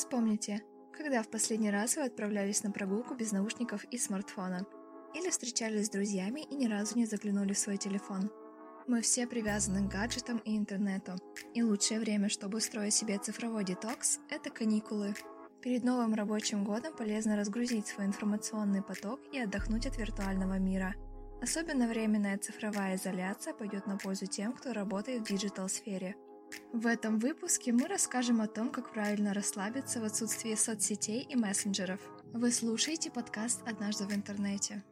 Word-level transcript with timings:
Вспомните, 0.00 0.62
когда 0.96 1.22
в 1.22 1.28
последний 1.28 1.70
раз 1.70 1.96
вы 1.96 2.04
отправлялись 2.04 2.62
на 2.62 2.70
прогулку 2.70 3.14
без 3.14 3.32
наушников 3.32 3.84
и 3.84 3.98
смартфона? 3.98 4.64
Или 5.14 5.28
встречались 5.28 5.88
с 5.88 5.90
друзьями 5.90 6.40
и 6.40 6.54
ни 6.54 6.66
разу 6.66 6.96
не 6.96 7.04
заглянули 7.04 7.52
в 7.52 7.58
свой 7.58 7.76
телефон? 7.76 8.30
Мы 8.86 9.02
все 9.02 9.26
привязаны 9.26 9.86
к 9.86 9.92
гаджетам 9.92 10.38
и 10.38 10.56
интернету, 10.56 11.16
и 11.52 11.62
лучшее 11.62 12.00
время, 12.00 12.30
чтобы 12.30 12.56
устроить 12.56 12.94
себе 12.94 13.18
цифровой 13.18 13.62
детокс– 13.62 14.20
это 14.30 14.48
каникулы. 14.48 15.14
Перед 15.60 15.84
новым 15.84 16.14
рабочим 16.14 16.64
годом 16.64 16.96
полезно 16.96 17.36
разгрузить 17.36 17.88
свой 17.88 18.06
информационный 18.06 18.82
поток 18.82 19.20
и 19.34 19.38
отдохнуть 19.38 19.86
от 19.86 19.98
виртуального 19.98 20.58
мира. 20.58 20.94
Особенно 21.42 21.86
временная 21.86 22.38
цифровая 22.38 22.96
изоляция 22.96 23.52
пойдет 23.52 23.86
на 23.86 23.98
пользу 23.98 24.24
тем, 24.24 24.54
кто 24.54 24.72
работает 24.72 25.20
в 25.20 25.30
digital-сфере. 25.30 26.16
В 26.72 26.86
этом 26.86 27.18
выпуске 27.18 27.72
мы 27.72 27.86
расскажем 27.86 28.40
о 28.40 28.46
том, 28.46 28.70
как 28.70 28.92
правильно 28.92 29.34
расслабиться 29.34 30.00
в 30.00 30.04
отсутствии 30.04 30.54
соцсетей 30.54 31.22
и 31.22 31.36
мессенджеров. 31.36 32.00
Вы 32.32 32.52
слушаете 32.52 33.10
подкаст 33.10 33.60
«Однажды 33.66 34.04
в 34.04 34.12
интернете». 34.12 34.82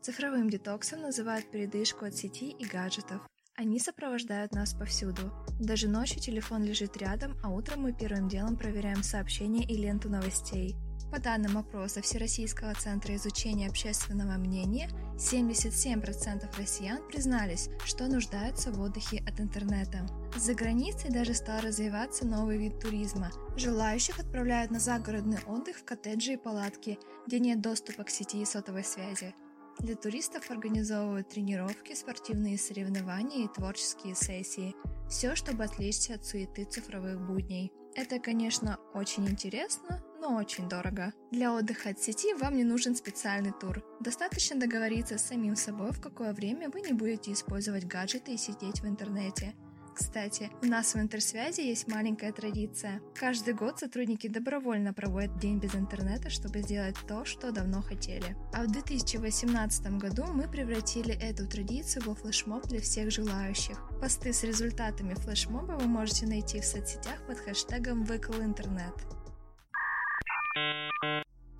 Цифровым 0.00 0.48
детоксом 0.48 1.02
называют 1.02 1.50
передышку 1.50 2.04
от 2.04 2.14
сети 2.14 2.50
и 2.50 2.64
гаджетов. 2.64 3.20
Они 3.56 3.78
сопровождают 3.78 4.52
нас 4.52 4.72
повсюду. 4.72 5.30
Даже 5.60 5.88
ночью 5.88 6.20
телефон 6.20 6.64
лежит 6.64 6.96
рядом, 6.96 7.36
а 7.42 7.50
утром 7.50 7.82
мы 7.82 7.92
первым 7.92 8.28
делом 8.28 8.56
проверяем 8.56 9.02
сообщения 9.02 9.64
и 9.64 9.76
ленту 9.76 10.08
новостей. 10.08 10.76
По 11.10 11.18
данным 11.18 11.58
опроса 11.58 12.00
Всероссийского 12.02 12.72
центра 12.74 13.16
изучения 13.16 13.66
общественного 13.66 14.38
мнения, 14.38 14.88
77% 15.16 16.56
россиян 16.56 17.06
признались, 17.08 17.68
что 17.84 18.06
нуждаются 18.06 18.70
в 18.70 18.80
отдыхе 18.80 19.24
от 19.26 19.40
интернета. 19.40 20.06
За 20.36 20.54
границей 20.54 21.10
даже 21.10 21.34
стал 21.34 21.60
развиваться 21.62 22.24
новый 22.24 22.58
вид 22.58 22.78
туризма. 22.78 23.32
Желающих 23.56 24.20
отправляют 24.20 24.70
на 24.70 24.78
загородный 24.78 25.38
отдых 25.46 25.78
в 25.78 25.84
коттеджи 25.84 26.34
и 26.34 26.36
палатки, 26.36 26.96
где 27.26 27.40
нет 27.40 27.60
доступа 27.60 28.04
к 28.04 28.10
сети 28.10 28.42
и 28.42 28.44
сотовой 28.44 28.84
связи. 28.84 29.34
Для 29.80 29.96
туристов 29.96 30.48
организовывают 30.50 31.28
тренировки, 31.28 31.94
спортивные 31.94 32.56
соревнования 32.56 33.46
и 33.46 33.48
творческие 33.48 34.14
сессии. 34.14 34.76
Все, 35.08 35.34
чтобы 35.34 35.64
отвлечься 35.64 36.14
от 36.14 36.24
суеты 36.24 36.64
цифровых 36.64 37.20
будней. 37.26 37.72
Это, 37.96 38.20
конечно, 38.20 38.78
очень 38.94 39.26
интересно, 39.26 40.00
но 40.20 40.36
очень 40.36 40.68
дорого. 40.68 41.12
Для 41.30 41.52
отдыха 41.54 41.90
от 41.90 41.98
сети 41.98 42.34
вам 42.34 42.56
не 42.56 42.64
нужен 42.64 42.94
специальный 42.94 43.52
тур. 43.52 43.82
Достаточно 44.00 44.58
договориться 44.58 45.18
с 45.18 45.26
самим 45.26 45.56
собой, 45.56 45.92
в 45.92 46.00
какое 46.00 46.32
время 46.32 46.68
вы 46.70 46.82
не 46.82 46.92
будете 46.92 47.32
использовать 47.32 47.86
гаджеты 47.86 48.34
и 48.34 48.36
сидеть 48.36 48.82
в 48.82 48.86
интернете. 48.86 49.54
Кстати, 49.94 50.50
у 50.62 50.66
нас 50.66 50.94
в 50.94 50.98
Интерсвязи 50.98 51.60
есть 51.60 51.86
маленькая 51.88 52.32
традиция. 52.32 53.02
Каждый 53.14 53.52
год 53.54 53.80
сотрудники 53.80 54.28
добровольно 54.28 54.94
проводят 54.94 55.38
день 55.38 55.58
без 55.58 55.74
интернета, 55.74 56.30
чтобы 56.30 56.62
сделать 56.62 56.96
то, 57.06 57.24
что 57.24 57.52
давно 57.52 57.82
хотели. 57.82 58.36
А 58.54 58.62
в 58.62 58.68
2018 58.68 59.98
году 59.98 60.24
мы 60.32 60.48
превратили 60.48 61.14
эту 61.20 61.46
традицию 61.46 62.04
во 62.06 62.14
флешмоб 62.14 62.66
для 62.66 62.80
всех 62.80 63.10
желающих. 63.10 63.78
Посты 64.00 64.32
с 64.32 64.42
результатами 64.42 65.14
флешмоба 65.14 65.72
вы 65.72 65.86
можете 65.86 66.26
найти 66.26 66.60
в 66.60 66.64
соцсетях 66.64 67.26
под 67.26 67.38
хэштегом 67.38 68.04
«Выкл 68.04 68.40
интернет». 68.40 68.94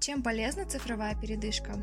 Чем 0.01 0.23
полезна 0.23 0.65
цифровая 0.65 1.15
передышка? 1.15 1.75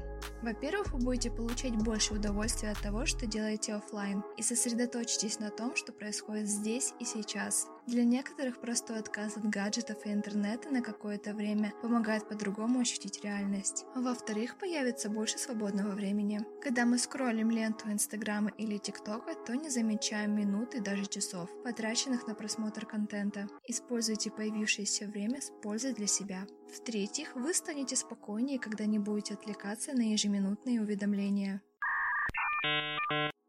Во-первых, 0.42 0.94
вы 0.94 1.00
будете 1.00 1.32
получать 1.32 1.76
больше 1.76 2.14
удовольствия 2.14 2.72
от 2.72 2.82
того, 2.82 3.06
что 3.06 3.26
делаете 3.26 3.74
офлайн, 3.74 4.24
и 4.38 4.42
сосредоточитесь 4.42 5.40
на 5.40 5.50
том, 5.50 5.76
что 5.76 5.92
происходит 5.92 6.48
здесь 6.48 6.94
и 7.00 7.06
сейчас. 7.06 7.68
Для 7.88 8.04
некоторых 8.04 8.60
простой 8.60 9.00
отказ 9.00 9.38
от 9.38 9.46
гаджетов 9.46 10.06
и 10.06 10.12
интернета 10.12 10.70
на 10.70 10.82
какое-то 10.82 11.34
время 11.34 11.74
помогает 11.82 12.28
по-другому 12.28 12.82
ощутить 12.82 13.24
реальность. 13.24 13.86
Во-вторых, 13.96 14.58
появится 14.58 15.10
больше 15.10 15.38
свободного 15.38 15.92
времени. 15.92 16.42
Когда 16.62 16.86
мы 16.86 16.98
скроллим 16.98 17.50
ленту 17.50 17.90
Инстаграма 17.90 18.52
или 18.58 18.78
ТикТока, 18.78 19.36
то 19.36 19.56
не 19.56 19.70
замечаем 19.70 20.36
минут 20.36 20.76
и 20.76 20.82
даже 20.82 21.06
часов, 21.06 21.50
потраченных 21.64 22.28
на 22.28 22.36
просмотр 22.36 22.86
контента. 22.86 23.48
Используйте 23.66 24.32
появившееся 24.32 25.08
время 25.08 25.40
с 25.40 25.50
пользой 25.62 25.94
для 25.94 26.08
себя. 26.08 26.46
В-третьих, 26.68 27.34
вы 27.36 27.54
станете 27.54 27.96
спокойнее, 27.96 28.60
когда 28.60 28.86
не 28.86 29.00
будете 29.00 29.36
отвлекаться 29.36 29.94
на 29.94 30.02
ежеминутные 30.18 30.82
уведомления. 30.82 31.62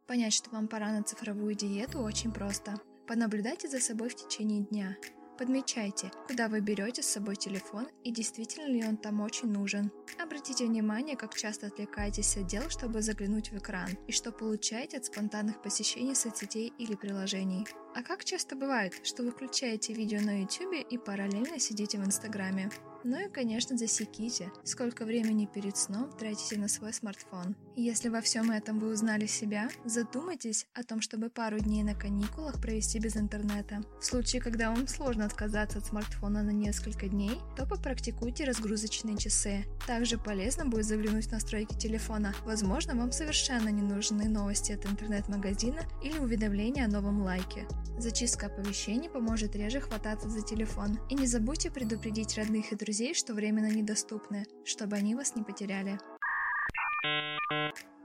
Понять, 0.06 0.34
что 0.34 0.50
вам 0.50 0.68
пора 0.68 0.92
на 0.92 1.02
цифровую 1.02 1.54
диету, 1.54 2.00
очень 2.00 2.30
просто. 2.30 2.78
Понаблюдайте 3.06 3.68
за 3.68 3.80
собой 3.80 4.10
в 4.10 4.16
течение 4.16 4.64
дня. 4.64 4.96
Подмечайте, 5.38 6.10
куда 6.26 6.48
вы 6.48 6.60
берете 6.60 7.02
с 7.02 7.06
собой 7.06 7.36
телефон 7.36 7.86
и 8.04 8.10
действительно 8.10 8.66
ли 8.66 8.84
он 8.84 8.96
там 8.98 9.20
очень 9.20 9.50
нужен. 9.50 9.90
Обратите 10.18 10.66
внимание, 10.66 11.16
как 11.16 11.34
часто 11.34 11.68
отвлекаетесь 11.68 12.36
от 12.36 12.46
дел, 12.46 12.68
чтобы 12.68 13.00
заглянуть 13.00 13.50
в 13.50 13.56
экран, 13.56 13.88
и 14.06 14.12
что 14.12 14.30
получаете 14.32 14.98
от 14.98 15.06
спонтанных 15.06 15.62
посещений 15.62 16.14
соцсетей 16.14 16.72
или 16.76 16.96
приложений. 16.96 17.66
А 17.94 18.03
как 18.03 18.25
часто 18.25 18.54
бывает, 18.56 18.94
что 19.03 19.22
вы 19.22 19.31
включаете 19.31 19.93
видео 19.93 20.21
на 20.21 20.43
YouTube 20.43 20.87
и 20.88 20.99
параллельно 20.99 21.59
сидите 21.59 21.99
в 21.99 22.04
Инстаграме? 22.04 22.71
Ну 23.04 23.19
и, 23.19 23.28
конечно, 23.28 23.78
засеките, 23.78 24.50
сколько 24.65 25.04
времени 25.04 25.47
перед 25.47 25.76
сном 25.76 26.10
тратите 26.19 26.59
на 26.59 26.69
свой 26.69 26.93
смартфон. 26.93 27.54
Если 27.76 28.09
во 28.09 28.21
всем 28.21 28.50
этом 28.50 28.81
вы 28.81 28.93
узнали 28.93 29.26
себя, 29.26 29.69
задумайтесь 29.84 30.66
о 30.75 30.82
том, 30.82 31.00
чтобы 31.00 31.31
пару 31.31 31.60
дней 31.60 31.84
на 31.84 31.94
каникулах 31.94 32.60
провести 32.60 32.99
без 32.99 33.16
интернета. 33.16 33.82
В 34.00 34.05
случае, 34.05 34.43
когда 34.43 34.70
вам 34.70 34.88
сложно 34.88 35.26
отказаться 35.26 35.78
от 35.78 35.87
смартфона 35.87 36.43
на 36.43 36.50
несколько 36.50 37.09
дней, 37.09 37.38
то 37.56 37.66
попрактикуйте 37.66 38.44
разгрузочные 38.44 39.16
часы. 39.16 39.65
Также 39.87 40.19
полезно 40.19 40.66
будет 40.66 40.84
заглянуть 40.84 41.28
в 41.28 41.32
настройки 41.32 41.78
телефона. 41.78 42.34
Возможно, 42.44 42.97
вам 42.97 43.12
совершенно 43.12 43.69
не 43.69 43.82
нужны 43.82 44.28
новости 44.28 44.72
от 44.72 44.84
интернет-магазина 44.87 45.82
или 46.03 46.19
уведомления 46.19 46.84
о 46.84 46.88
новом 46.88 47.22
лайке. 47.22 47.66
Зачистка 47.98 48.47
оповещений 48.47 49.10
поможет 49.10 49.56
реже 49.56 49.81
хвататься 49.81 50.28
за 50.28 50.41
телефон. 50.41 51.00
И 51.10 51.14
не 51.16 51.26
забудьте 51.26 51.69
предупредить 51.69 52.38
родных 52.38 52.70
и 52.70 52.76
друзей, 52.76 53.12
что 53.12 53.34
временно 53.34 53.66
недоступны, 53.66 54.47
чтобы 54.64 54.94
они 54.94 55.16
вас 55.16 55.34
не 55.34 55.42
потеряли. 55.42 55.98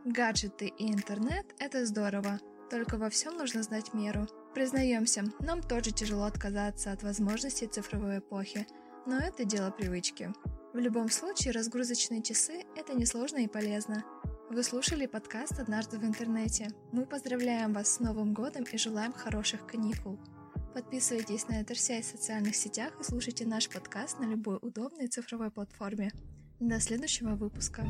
Гаджеты 0.03 0.65
и 0.65 0.91
интернет– 0.91 1.45
это 1.59 1.85
здорово, 1.85 2.39
только 2.71 2.97
во 2.97 3.11
всем 3.11 3.37
нужно 3.37 3.61
знать 3.61 3.93
меру. 3.93 4.27
Признаемся, 4.55 5.25
нам 5.39 5.61
тоже 5.61 5.91
тяжело 5.91 6.23
отказаться 6.23 6.91
от 6.91 7.03
возможностей 7.03 7.67
цифровой 7.67 8.17
эпохи, 8.17 8.65
но 9.05 9.17
это 9.17 9.45
дело 9.45 9.69
привычки. 9.69 10.33
В 10.73 10.77
любом 10.79 11.09
случае, 11.09 11.53
разгрузочные 11.53 12.23
часы– 12.23 12.63
это 12.75 12.95
несложно 12.95 13.37
и 13.37 13.47
полезно. 13.47 14.03
Вы 14.53 14.61
слушали 14.61 15.07
подкаст 15.07 15.59
«Однажды 15.59 15.97
в 15.97 16.03
интернете». 16.03 16.69
Мы 16.91 17.07
поздравляем 17.07 17.73
вас 17.73 17.95
с 17.95 17.99
Новым 17.99 18.35
годом 18.35 18.65
и 18.71 18.77
желаем 18.77 19.11
хороших 19.11 19.65
каникул. 19.65 20.19
Подписывайтесь 20.75 21.47
на 21.47 21.65
связь 21.75 22.05
в 22.05 22.11
социальных 22.11 22.55
сетях 22.55 22.93
и 22.99 23.03
слушайте 23.03 23.47
наш 23.47 23.67
подкаст 23.67 24.19
на 24.19 24.25
любой 24.25 24.59
удобной 24.61 25.07
цифровой 25.07 25.49
платформе. 25.49 26.11
До 26.59 26.79
следующего 26.79 27.31
выпуска. 27.31 27.83